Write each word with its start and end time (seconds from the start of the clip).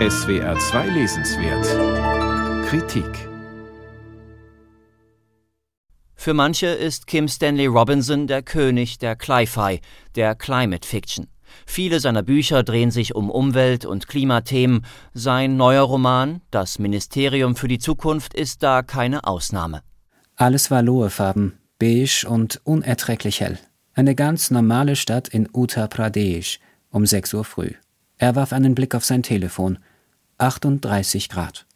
SWR 0.00 0.58
2 0.58 0.88
Lesenswert 0.88 2.66
Kritik 2.66 3.28
Für 6.16 6.34
manche 6.34 6.66
ist 6.66 7.06
Kim 7.06 7.28
Stanley 7.28 7.66
Robinson 7.66 8.26
der 8.26 8.42
König 8.42 8.98
der 8.98 9.14
Cli-Fi, 9.14 9.80
der 10.16 10.34
Climate 10.34 10.86
Fiction. 10.86 11.28
Viele 11.64 12.00
seiner 12.00 12.24
Bücher 12.24 12.64
drehen 12.64 12.90
sich 12.90 13.14
um 13.14 13.30
Umwelt- 13.30 13.86
und 13.86 14.08
Klimathemen. 14.08 14.84
Sein 15.12 15.56
neuer 15.56 15.84
Roman, 15.84 16.40
Das 16.50 16.80
Ministerium 16.80 17.54
für 17.54 17.68
die 17.68 17.78
Zukunft, 17.78 18.34
ist 18.34 18.64
da 18.64 18.82
keine 18.82 19.22
Ausnahme. 19.22 19.82
Alles 20.34 20.72
war 20.72 20.82
Lohefarben, 20.82 21.60
beige 21.78 22.26
und 22.28 22.60
unerträglich 22.64 23.40
hell. 23.40 23.60
Eine 23.94 24.16
ganz 24.16 24.50
normale 24.50 24.96
Stadt 24.96 25.28
in 25.28 25.48
Uttar 25.52 25.86
Pradesh 25.86 26.58
um 26.90 27.06
6 27.06 27.32
Uhr 27.34 27.44
früh. 27.44 27.70
Er 28.24 28.36
warf 28.36 28.54
einen 28.54 28.74
Blick 28.74 28.94
auf 28.94 29.04
sein 29.04 29.22
Telefon. 29.22 29.76
38 30.38 31.28
Grad. 31.28 31.66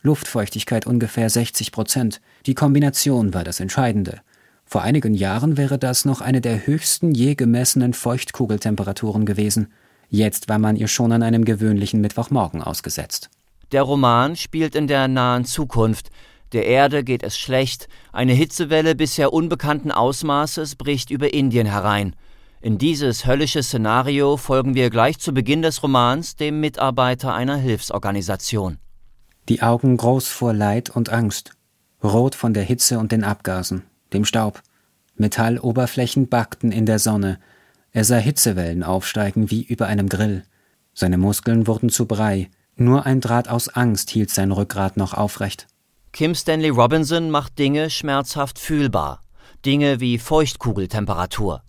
Luftfeuchtigkeit 0.00 0.86
ungefähr 0.86 1.28
60 1.28 1.70
Prozent. 1.70 2.22
Die 2.46 2.54
Kombination 2.54 3.34
war 3.34 3.44
das 3.44 3.60
Entscheidende. 3.60 4.22
Vor 4.64 4.80
einigen 4.80 5.12
Jahren 5.12 5.58
wäre 5.58 5.78
das 5.78 6.06
noch 6.06 6.22
eine 6.22 6.40
der 6.40 6.66
höchsten 6.66 7.12
je 7.12 7.34
gemessenen 7.34 7.92
Feuchtkugeltemperaturen 7.92 9.26
gewesen. 9.26 9.70
Jetzt 10.08 10.48
war 10.48 10.58
man 10.58 10.76
ihr 10.76 10.88
schon 10.88 11.12
an 11.12 11.22
einem 11.22 11.44
gewöhnlichen 11.44 12.00
Mittwochmorgen 12.00 12.62
ausgesetzt. 12.62 13.28
Der 13.72 13.82
Roman 13.82 14.34
spielt 14.34 14.74
in 14.74 14.86
der 14.86 15.08
nahen 15.08 15.44
Zukunft. 15.44 16.08
Der 16.54 16.64
Erde 16.64 17.04
geht 17.04 17.22
es 17.22 17.36
schlecht, 17.36 17.86
eine 18.12 18.32
Hitzewelle 18.32 18.94
bisher 18.94 19.34
unbekannten 19.34 19.92
Ausmaßes 19.92 20.76
bricht 20.76 21.10
über 21.10 21.34
Indien 21.34 21.66
herein. 21.66 22.16
In 22.60 22.78
dieses 22.78 23.26
höllische 23.26 23.62
Szenario 23.62 24.36
folgen 24.36 24.74
wir 24.74 24.90
gleich 24.90 25.18
zu 25.18 25.32
Beginn 25.32 25.62
des 25.62 25.82
Romans 25.82 26.36
dem 26.36 26.60
Mitarbeiter 26.60 27.34
einer 27.34 27.56
Hilfsorganisation. 27.56 28.78
Die 29.48 29.62
Augen 29.62 29.96
groß 29.96 30.28
vor 30.28 30.52
Leid 30.52 30.90
und 30.90 31.10
Angst, 31.10 31.52
rot 32.02 32.34
von 32.34 32.54
der 32.54 32.64
Hitze 32.64 32.98
und 32.98 33.12
den 33.12 33.24
Abgasen 33.24 33.84
dem 34.12 34.24
Staub. 34.24 34.62
Metalloberflächen 35.16 36.28
backten 36.28 36.72
in 36.72 36.86
der 36.86 36.98
Sonne. 36.98 37.38
Er 37.92 38.04
sah 38.04 38.16
Hitzewellen 38.16 38.82
aufsteigen 38.82 39.50
wie 39.50 39.62
über 39.62 39.86
einem 39.86 40.08
Grill. 40.08 40.44
Seine 40.94 41.18
Muskeln 41.18 41.66
wurden 41.66 41.90
zu 41.90 42.06
Brei. 42.06 42.50
Nur 42.76 43.06
ein 43.06 43.20
Draht 43.20 43.48
aus 43.48 43.68
Angst 43.68 44.10
hielt 44.10 44.30
sein 44.30 44.52
Rückgrat 44.52 44.96
noch 44.96 45.14
aufrecht. 45.14 45.66
Kim 46.12 46.34
Stanley 46.34 46.70
Robinson 46.70 47.30
macht 47.30 47.58
Dinge 47.58 47.90
schmerzhaft 47.90 48.58
fühlbar. 48.58 49.24
Dinge 49.64 50.00
wie 50.00 50.18
Feuchtkugeltemperatur. 50.18 51.62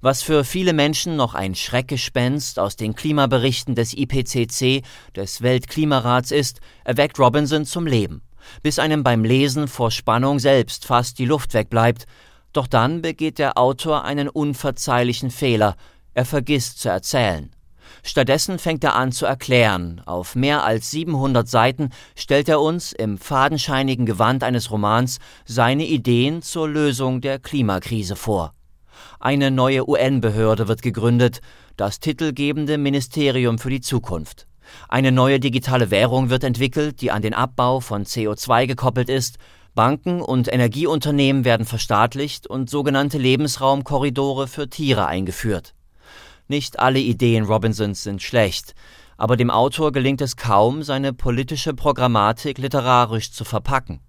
Was 0.00 0.22
für 0.22 0.44
viele 0.44 0.72
Menschen 0.72 1.16
noch 1.16 1.34
ein 1.34 1.54
Schreckgespenst 1.54 2.58
aus 2.58 2.76
den 2.76 2.94
Klimaberichten 2.94 3.74
des 3.74 3.94
IPCC, 3.94 4.82
des 5.14 5.42
Weltklimarats 5.42 6.30
ist, 6.30 6.60
erweckt 6.84 7.18
Robinson 7.18 7.64
zum 7.64 7.86
Leben 7.86 8.22
bis 8.62 8.78
einem 8.78 9.02
beim 9.02 9.24
Lesen 9.24 9.68
vor 9.68 9.90
Spannung 9.90 10.38
selbst 10.38 10.84
fast 10.84 11.18
die 11.18 11.24
Luft 11.24 11.54
wegbleibt. 11.54 12.06
Doch 12.52 12.66
dann 12.66 13.02
begeht 13.02 13.38
der 13.38 13.58
Autor 13.58 14.04
einen 14.04 14.28
unverzeihlichen 14.28 15.30
Fehler. 15.30 15.76
Er 16.14 16.24
vergisst 16.24 16.80
zu 16.80 16.88
erzählen. 16.88 17.50
Stattdessen 18.02 18.58
fängt 18.58 18.84
er 18.84 18.94
an 18.96 19.12
zu 19.12 19.26
erklären. 19.26 20.02
Auf 20.04 20.34
mehr 20.34 20.64
als 20.64 20.90
700 20.90 21.48
Seiten 21.48 21.90
stellt 22.16 22.48
er 22.48 22.60
uns 22.60 22.92
im 22.92 23.18
fadenscheinigen 23.18 24.06
Gewand 24.06 24.44
eines 24.44 24.70
Romans 24.70 25.18
seine 25.46 25.84
Ideen 25.84 26.42
zur 26.42 26.68
Lösung 26.68 27.20
der 27.20 27.38
Klimakrise 27.38 28.16
vor. 28.16 28.54
Eine 29.20 29.50
neue 29.50 29.88
UN-Behörde 29.88 30.68
wird 30.68 30.82
gegründet, 30.82 31.40
das 31.76 32.00
titelgebende 32.00 32.78
Ministerium 32.78 33.58
für 33.58 33.70
die 33.70 33.80
Zukunft. 33.80 34.46
Eine 34.88 35.12
neue 35.12 35.40
digitale 35.40 35.90
Währung 35.90 36.30
wird 36.30 36.44
entwickelt, 36.44 37.00
die 37.00 37.10
an 37.10 37.22
den 37.22 37.34
Abbau 37.34 37.80
von 37.80 38.04
CO2 38.04 38.66
gekoppelt 38.66 39.08
ist. 39.08 39.38
Banken 39.74 40.20
und 40.20 40.52
Energieunternehmen 40.52 41.44
werden 41.44 41.66
verstaatlicht 41.66 42.46
und 42.46 42.68
sogenannte 42.68 43.18
Lebensraumkorridore 43.18 44.48
für 44.48 44.68
Tiere 44.68 45.06
eingeführt. 45.06 45.74
Nicht 46.48 46.78
alle 46.78 46.98
Ideen 46.98 47.44
Robinsons 47.44 48.02
sind 48.02 48.22
schlecht, 48.22 48.74
aber 49.16 49.36
dem 49.36 49.50
Autor 49.50 49.92
gelingt 49.92 50.20
es 50.20 50.36
kaum, 50.36 50.82
seine 50.82 51.12
politische 51.12 51.74
Programmatik 51.74 52.58
literarisch 52.58 53.32
zu 53.32 53.44
verpacken. 53.44 54.00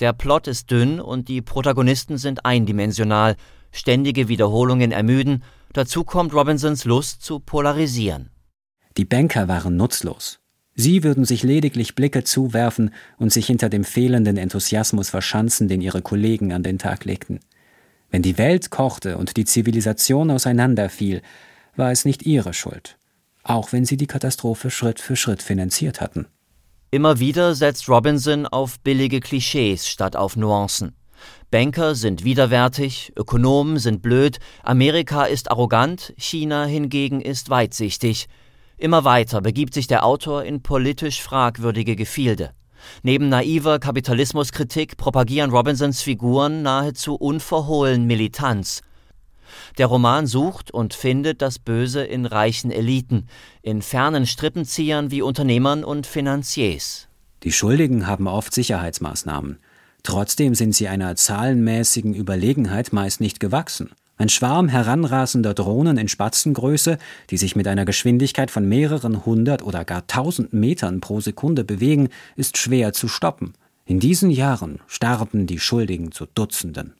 Der 0.00 0.12
Plot 0.12 0.48
ist 0.48 0.70
dünn 0.70 1.00
und 1.00 1.28
die 1.28 1.42
Protagonisten 1.42 2.18
sind 2.18 2.44
eindimensional, 2.44 3.36
ständige 3.76 4.28
Wiederholungen 4.28 4.92
ermüden, 4.92 5.42
dazu 5.72 6.04
kommt 6.04 6.34
Robinsons 6.34 6.84
Lust 6.84 7.22
zu 7.22 7.40
polarisieren. 7.40 8.30
Die 8.96 9.04
Banker 9.04 9.48
waren 9.48 9.76
nutzlos. 9.76 10.40
Sie 10.74 11.02
würden 11.02 11.24
sich 11.24 11.42
lediglich 11.42 11.94
Blicke 11.94 12.22
zuwerfen 12.24 12.92
und 13.16 13.32
sich 13.32 13.46
hinter 13.46 13.68
dem 13.68 13.84
fehlenden 13.84 14.36
Enthusiasmus 14.36 15.08
verschanzen, 15.08 15.68
den 15.68 15.80
ihre 15.80 16.02
Kollegen 16.02 16.52
an 16.52 16.62
den 16.62 16.78
Tag 16.78 17.04
legten. 17.04 17.40
Wenn 18.10 18.22
die 18.22 18.38
Welt 18.38 18.70
kochte 18.70 19.16
und 19.16 19.36
die 19.36 19.44
Zivilisation 19.44 20.30
auseinanderfiel, 20.30 21.22
war 21.76 21.90
es 21.90 22.04
nicht 22.04 22.24
ihre 22.24 22.54
Schuld, 22.54 22.98
auch 23.42 23.72
wenn 23.72 23.84
sie 23.84 23.96
die 23.96 24.06
Katastrophe 24.06 24.70
Schritt 24.70 25.00
für 25.00 25.16
Schritt 25.16 25.42
finanziert 25.42 26.00
hatten. 26.00 26.26
Immer 26.90 27.18
wieder 27.18 27.54
setzt 27.54 27.88
Robinson 27.88 28.46
auf 28.46 28.78
billige 28.80 29.20
Klischees 29.20 29.88
statt 29.88 30.14
auf 30.14 30.36
Nuancen. 30.36 30.94
Banker 31.50 31.94
sind 31.94 32.24
widerwärtig, 32.24 33.12
Ökonomen 33.16 33.78
sind 33.78 34.02
blöd, 34.02 34.38
Amerika 34.62 35.24
ist 35.24 35.50
arrogant, 35.50 36.12
China 36.16 36.64
hingegen 36.64 37.20
ist 37.20 37.50
weitsichtig, 37.50 38.28
Immer 38.78 39.04
weiter 39.04 39.40
begibt 39.40 39.72
sich 39.72 39.86
der 39.86 40.04
Autor 40.04 40.44
in 40.44 40.62
politisch 40.62 41.22
fragwürdige 41.22 41.96
Gefilde. 41.96 42.50
Neben 43.02 43.30
naiver 43.30 43.78
Kapitalismuskritik 43.78 44.98
propagieren 44.98 45.50
Robinsons 45.50 46.02
Figuren 46.02 46.60
nahezu 46.60 47.14
unverhohlen 47.14 48.06
Militanz. 48.06 48.82
Der 49.78 49.86
Roman 49.86 50.26
sucht 50.26 50.70
und 50.70 50.92
findet 50.92 51.40
das 51.40 51.58
Böse 51.58 52.04
in 52.04 52.26
reichen 52.26 52.70
Eliten, 52.70 53.28
in 53.62 53.80
fernen 53.80 54.26
Strippenziehern 54.26 55.10
wie 55.10 55.22
Unternehmern 55.22 55.82
und 55.82 56.06
Finanziers. 56.06 57.08
Die 57.44 57.52
Schuldigen 57.52 58.06
haben 58.06 58.26
oft 58.26 58.52
Sicherheitsmaßnahmen. 58.52 59.58
Trotzdem 60.06 60.54
sind 60.54 60.72
sie 60.72 60.86
einer 60.86 61.16
zahlenmäßigen 61.16 62.14
Überlegenheit 62.14 62.92
meist 62.92 63.20
nicht 63.20 63.40
gewachsen. 63.40 63.90
Ein 64.16 64.28
Schwarm 64.28 64.68
heranrasender 64.68 65.52
Drohnen 65.52 65.98
in 65.98 66.06
Spatzengröße, 66.06 66.98
die 67.28 67.36
sich 67.36 67.56
mit 67.56 67.66
einer 67.66 67.84
Geschwindigkeit 67.84 68.52
von 68.52 68.68
mehreren 68.68 69.26
hundert 69.26 69.64
oder 69.64 69.84
gar 69.84 70.06
tausend 70.06 70.52
Metern 70.52 71.00
pro 71.00 71.20
Sekunde 71.20 71.64
bewegen, 71.64 72.10
ist 72.36 72.56
schwer 72.56 72.92
zu 72.92 73.08
stoppen. 73.08 73.54
In 73.84 73.98
diesen 73.98 74.30
Jahren 74.30 74.78
starben 74.86 75.48
die 75.48 75.58
Schuldigen 75.58 76.12
zu 76.12 76.26
Dutzenden. 76.26 76.94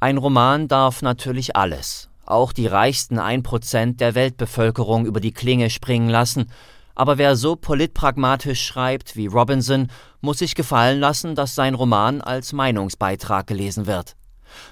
Ein 0.00 0.18
Roman 0.18 0.68
darf 0.68 1.00
natürlich 1.00 1.56
alles, 1.56 2.10
auch 2.26 2.52
die 2.52 2.66
reichsten 2.66 3.18
ein 3.18 3.42
Prozent 3.42 4.02
der 4.02 4.14
Weltbevölkerung 4.14 5.06
über 5.06 5.20
die 5.20 5.32
Klinge 5.32 5.70
springen 5.70 6.10
lassen, 6.10 6.50
aber 6.94 7.18
wer 7.18 7.36
so 7.36 7.56
politpragmatisch 7.56 8.64
schreibt 8.64 9.16
wie 9.16 9.26
Robinson, 9.26 9.88
muss 10.20 10.38
sich 10.38 10.54
gefallen 10.54 11.00
lassen, 11.00 11.34
dass 11.34 11.54
sein 11.54 11.74
Roman 11.74 12.20
als 12.20 12.52
Meinungsbeitrag 12.52 13.46
gelesen 13.46 13.86
wird. 13.86 14.16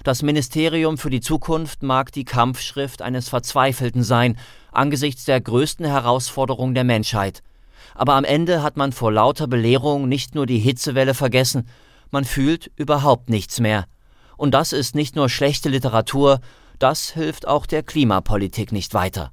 Das 0.03 0.21
Ministerium 0.21 0.97
für 0.97 1.09
die 1.09 1.21
Zukunft 1.21 1.83
mag 1.83 2.11
die 2.11 2.25
Kampfschrift 2.25 3.01
eines 3.01 3.29
Verzweifelten 3.29 4.03
sein, 4.03 4.37
angesichts 4.71 5.25
der 5.25 5.41
größten 5.41 5.85
Herausforderung 5.85 6.73
der 6.73 6.83
Menschheit. 6.83 7.43
Aber 7.95 8.15
am 8.15 8.23
Ende 8.23 8.63
hat 8.63 8.77
man 8.77 8.91
vor 8.91 9.11
lauter 9.11 9.47
Belehrung 9.47 10.07
nicht 10.07 10.35
nur 10.35 10.45
die 10.45 10.59
Hitzewelle 10.59 11.13
vergessen, 11.13 11.67
man 12.11 12.25
fühlt 12.25 12.71
überhaupt 12.75 13.29
nichts 13.29 13.59
mehr. 13.59 13.85
Und 14.37 14.53
das 14.53 14.73
ist 14.73 14.95
nicht 14.95 15.15
nur 15.15 15.29
schlechte 15.29 15.69
Literatur, 15.69 16.39
das 16.79 17.09
hilft 17.09 17.47
auch 17.47 17.65
der 17.65 17.83
Klimapolitik 17.83 18.71
nicht 18.71 18.93
weiter. 18.93 19.31